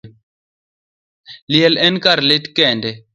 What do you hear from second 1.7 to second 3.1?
en kar lit kende.